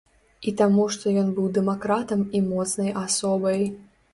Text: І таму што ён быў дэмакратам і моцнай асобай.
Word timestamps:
І 0.51 0.53
таму 0.61 0.85
што 0.95 1.13
ён 1.23 1.29
быў 1.39 1.51
дэмакратам 1.57 2.25
і 2.39 2.43
моцнай 2.49 2.91
асобай. 3.07 3.61